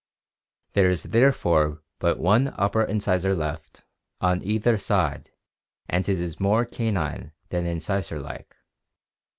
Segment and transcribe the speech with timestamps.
[0.73, 3.85] There is therefore but one upper incisor left
[4.19, 5.29] on either side
[5.87, 8.55] and it is more canine than incisor like.